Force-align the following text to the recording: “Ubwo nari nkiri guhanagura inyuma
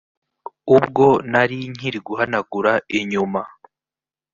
“Ubwo 0.75 1.05
nari 1.31 1.57
nkiri 1.73 1.99
guhanagura 2.07 2.73
inyuma 2.97 3.41